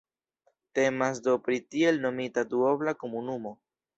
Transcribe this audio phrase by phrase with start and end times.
[0.79, 3.55] Temas do pri tiel nomita duobla komunumo.